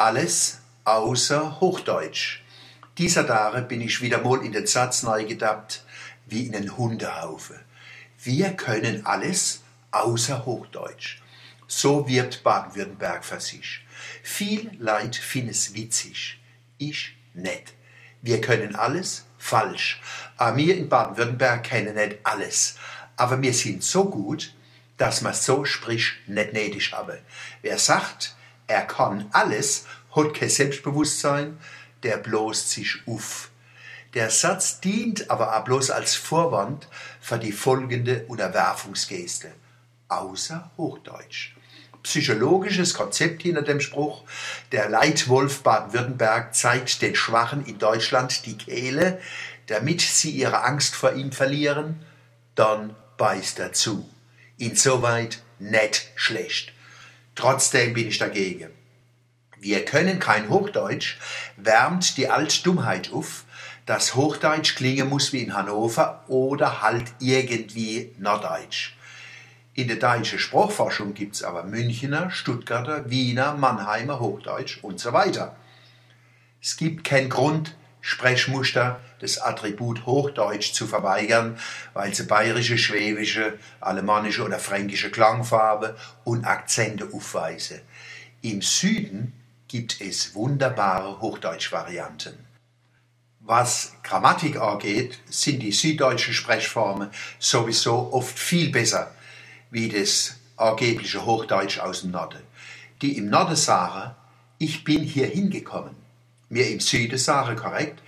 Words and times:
Alles 0.00 0.58
außer 0.84 1.60
Hochdeutsch. 1.60 2.38
Dieser 2.98 3.26
Tage 3.26 3.62
bin 3.62 3.80
ich 3.80 4.00
wieder 4.00 4.22
mal 4.22 4.44
in 4.46 4.52
den 4.52 4.68
Satz 4.68 5.02
neu 5.02 5.24
gedacht, 5.24 5.84
wie 6.26 6.46
in 6.46 6.54
einen 6.54 6.76
Hundehaufe. 6.76 7.58
Wir 8.22 8.52
können 8.52 9.04
alles 9.06 9.62
außer 9.90 10.46
Hochdeutsch. 10.46 11.20
So 11.66 12.06
wirbt 12.06 12.44
Baden-Württemberg 12.44 13.24
für 13.24 13.40
sich. 13.40 13.84
Viel 14.22 14.70
Leid 14.78 15.16
finden 15.16 15.50
es 15.50 15.74
witzig. 15.74 16.38
Ich 16.78 17.16
nicht. 17.34 17.74
Wir 18.22 18.40
können 18.40 18.76
alles 18.76 19.24
falsch. 19.36 20.00
Aber 20.36 20.56
wir 20.58 20.76
in 20.76 20.88
Baden-Württemberg 20.88 21.64
kennen 21.64 21.96
nicht 21.96 22.18
alles. 22.22 22.76
Aber 23.16 23.42
wir 23.42 23.52
sind 23.52 23.82
so 23.82 24.04
gut, 24.04 24.54
dass 24.96 25.22
man 25.22 25.34
so 25.34 25.64
sprich 25.64 26.12
nicht 26.28 26.52
nötig 26.52 26.92
habe. 26.92 27.20
Wer 27.62 27.78
sagt, 27.78 28.36
er 28.68 28.82
kann 28.82 29.28
alles, 29.32 29.86
hat 30.14 30.34
kein 30.34 30.50
Selbstbewusstsein, 30.50 31.58
der 32.02 32.18
bloßt 32.18 32.70
sich 32.70 33.02
auf. 33.06 33.50
Der 34.14 34.30
Satz 34.30 34.80
dient 34.80 35.30
aber 35.30 35.56
auch 35.56 35.64
bloß 35.64 35.90
als 35.90 36.14
Vorwand 36.14 36.86
für 37.20 37.38
die 37.38 37.52
folgende 37.52 38.24
Unterwerfungsgeste. 38.28 39.52
Außer 40.08 40.70
Hochdeutsch. 40.76 41.54
Psychologisches 42.02 42.94
Konzept 42.94 43.42
hinter 43.42 43.62
dem 43.62 43.80
Spruch, 43.80 44.22
der 44.72 44.88
Leitwolf 44.88 45.62
Baden-Württemberg 45.62 46.54
zeigt 46.54 47.02
den 47.02 47.14
Schwachen 47.14 47.66
in 47.66 47.78
Deutschland 47.78 48.46
die 48.46 48.56
Kehle, 48.56 49.20
damit 49.66 50.00
sie 50.00 50.30
ihre 50.30 50.62
Angst 50.62 50.94
vor 50.94 51.12
ihm 51.12 51.32
verlieren, 51.32 52.04
dann 52.54 52.94
beißt 53.16 53.58
er 53.58 53.72
zu. 53.72 54.08
Insoweit 54.56 55.42
nicht 55.58 56.10
schlecht. 56.14 56.72
Trotzdem 57.38 57.94
bin 57.94 58.08
ich 58.08 58.18
dagegen. 58.18 58.70
Wir 59.60 59.84
können 59.84 60.18
kein 60.18 60.48
Hochdeutsch, 60.48 61.18
wärmt 61.56 62.16
die 62.16 62.28
Altdummheit 62.28 63.12
auf, 63.12 63.44
dass 63.86 64.16
Hochdeutsch 64.16 64.74
klingen 64.74 65.08
muss 65.08 65.32
wie 65.32 65.42
in 65.42 65.54
Hannover 65.54 66.24
oder 66.26 66.82
halt 66.82 67.04
irgendwie 67.20 68.12
Norddeutsch. 68.18 68.96
In 69.74 69.86
der 69.86 69.98
deutschen 69.98 70.40
Sprachforschung 70.40 71.14
gibt 71.14 71.36
es 71.36 71.44
aber 71.44 71.62
Münchner, 71.62 72.32
Stuttgarter, 72.32 73.08
Wiener, 73.08 73.54
Mannheimer 73.54 74.18
Hochdeutsch 74.18 74.82
und 74.82 74.98
so 74.98 75.12
weiter. 75.12 75.54
Es 76.60 76.76
gibt 76.76 77.04
keinen 77.04 77.28
Grund, 77.28 77.76
Sprechmuster 78.08 79.00
des 79.20 79.38
Attribut 79.38 80.06
Hochdeutsch 80.06 80.72
zu 80.72 80.86
verweigern, 80.86 81.58
weil 81.92 82.14
sie 82.14 82.22
bayerische, 82.22 82.78
schwäbische, 82.78 83.58
alemannische 83.80 84.42
oder 84.42 84.58
fränkische 84.58 85.10
Klangfarbe 85.10 85.94
und 86.24 86.46
Akzente 86.46 87.10
aufweisen. 87.12 87.82
Im 88.40 88.62
Süden 88.62 89.34
gibt 89.68 90.00
es 90.00 90.34
wunderbare 90.34 91.20
Hochdeutsch-Varianten. 91.20 92.46
Was 93.40 93.92
Grammatik 94.02 94.56
angeht, 94.58 95.18
sind 95.26 95.62
die 95.62 95.72
süddeutschen 95.72 96.32
Sprechformen 96.32 97.10
sowieso 97.38 98.10
oft 98.14 98.38
viel 98.38 98.72
besser 98.72 99.14
wie 99.70 99.90
das 99.90 100.36
angebliche 100.56 101.26
Hochdeutsch 101.26 101.78
aus 101.78 102.00
dem 102.00 102.12
Norden. 102.12 102.42
Die 103.02 103.18
im 103.18 103.28
Norden 103.28 103.54
sagen, 103.54 104.14
ich 104.56 104.82
bin 104.82 105.02
hier 105.02 105.26
hingekommen. 105.26 106.07
Mir 106.50 106.70
im 106.70 106.80
Süden 106.80 107.18
sagen 107.18 107.56
korrekt, 107.56 108.02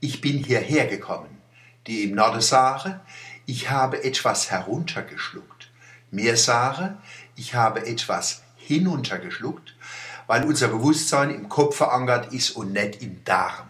ich 0.00 0.20
bin 0.20 0.44
hierher 0.44 0.86
gekommen. 0.86 1.40
Die 1.86 2.04
im 2.04 2.14
Norden 2.14 2.42
sagen, 2.42 3.00
ich 3.46 3.70
habe 3.70 4.04
etwas 4.04 4.50
heruntergeschluckt. 4.50 5.70
Mir 6.10 6.36
sagen, 6.36 6.98
ich 7.36 7.54
habe 7.54 7.86
etwas 7.86 8.42
hinuntergeschluckt, 8.56 9.74
weil 10.26 10.44
unser 10.44 10.68
Bewusstsein 10.68 11.30
im 11.30 11.48
Kopf 11.48 11.76
verankert 11.76 12.32
ist 12.34 12.50
und 12.50 12.72
nicht 12.72 13.02
im 13.02 13.24
Darm. 13.24 13.68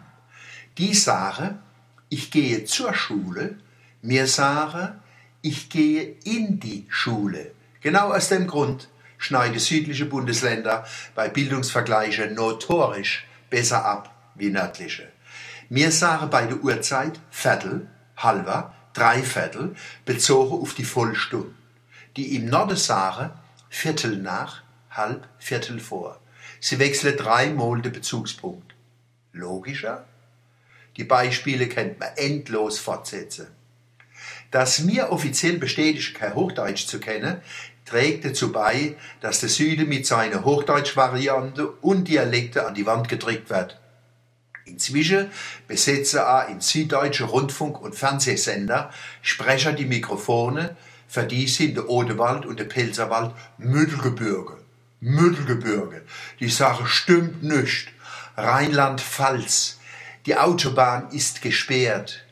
Die 0.78 0.94
sagen, 0.94 1.60
ich 2.08 2.30
gehe 2.30 2.64
zur 2.64 2.94
Schule. 2.94 3.58
Mir 4.02 4.26
sagen, 4.26 5.00
ich 5.40 5.70
gehe 5.70 6.16
in 6.24 6.58
die 6.58 6.86
Schule. 6.88 7.52
Genau 7.80 8.12
aus 8.12 8.28
dem 8.28 8.48
Grund 8.48 8.88
schneiden 9.18 9.58
südliche 9.60 10.06
Bundesländer 10.06 10.84
bei 11.14 11.28
Bildungsvergleichen 11.28 12.34
notorisch 12.34 13.26
besser 13.50 13.84
ab 13.84 14.15
wie 14.38 14.50
nördliche. 14.50 15.08
Mir 15.68 15.90
sagen 15.90 16.30
bei 16.30 16.46
der 16.46 16.62
Uhrzeit 16.62 17.20
Viertel, 17.30 17.88
halber, 18.16 18.74
Dreiviertel, 18.92 19.74
bezogen 20.04 20.62
auf 20.62 20.74
die 20.74 20.84
Vollstunde. 20.84 21.54
Die 22.16 22.36
im 22.36 22.48
Norden 22.48 22.76
sagen 22.76 23.30
Viertel 23.68 24.16
nach, 24.16 24.62
halb, 24.90 25.28
Viertel 25.38 25.80
vor. 25.80 26.20
Sie 26.60 26.78
wechseln 26.78 27.16
dreimal 27.16 27.82
den 27.82 27.92
Bezugspunkt. 27.92 28.74
Logischer? 29.32 30.06
Die 30.96 31.04
Beispiele 31.04 31.68
kennt 31.68 32.00
man 32.00 32.08
endlos 32.16 32.78
fortsetzen. 32.78 33.48
Dass 34.50 34.80
mir 34.80 35.12
offiziell 35.12 35.58
bestätigt, 35.58 36.14
kein 36.14 36.34
Hochdeutsch 36.34 36.86
zu 36.86 37.00
kennen, 37.00 37.42
trägt 37.84 38.24
dazu 38.24 38.50
bei, 38.52 38.96
dass 39.20 39.40
der 39.40 39.48
Süden 39.48 39.88
mit 39.88 40.06
seiner 40.06 40.44
Hochdeutsch-Variante 40.44 41.68
und 41.68 42.08
Dialekte 42.08 42.66
an 42.66 42.74
die 42.74 42.86
Wand 42.86 43.08
gedrückt 43.08 43.50
wird. 43.50 43.78
Inzwischen 44.66 45.30
besetzen 45.68 46.20
auch 46.20 46.48
in 46.48 46.60
süddeutschen 46.60 47.26
Rundfunk- 47.26 47.80
und 47.80 47.94
Fernsehsender 47.94 48.92
Sprecher 49.22 49.72
die 49.72 49.84
Mikrofone, 49.86 50.76
für 51.08 51.22
die 51.22 51.46
sind 51.46 51.76
der 51.76 51.88
Odewald 51.88 52.44
und 52.44 52.58
der 52.58 52.64
Pelzerwald 52.64 53.32
Mittelgebirge. 53.58 54.58
Mittelgebirge. 54.98 56.02
Die 56.40 56.48
Sache 56.48 56.84
stimmt 56.86 57.44
nicht. 57.44 57.88
Rheinland-Pfalz. 58.36 59.78
Die 60.26 60.36
Autobahn 60.36 61.10
ist 61.10 61.42
gesperrt 61.42 62.24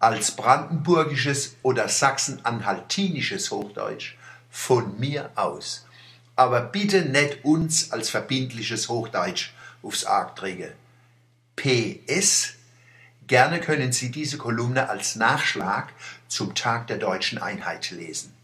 als 0.00 0.32
brandenburgisches 0.32 1.54
oder 1.62 1.88
sachsen-anhaltinisches 1.88 3.52
Hochdeutsch 3.52 4.16
von 4.50 4.98
mir 4.98 5.30
aus. 5.36 5.86
Aber 6.34 6.60
bitte 6.60 7.02
nicht 7.02 7.44
uns 7.44 7.92
als 7.92 8.10
verbindliches 8.10 8.88
Hochdeutsch 8.88 9.52
aufs 9.80 10.04
Arg 10.04 10.34
träge. 10.34 10.74
PS 11.56 12.54
Gerne 13.32 13.60
können 13.60 13.92
Sie 13.92 14.10
diese 14.10 14.36
Kolumne 14.36 14.90
als 14.90 15.16
Nachschlag 15.16 15.92
zum 16.28 16.54
Tag 16.54 16.88
der 16.88 16.98
deutschen 16.98 17.38
Einheit 17.38 17.90
lesen. 17.90 18.34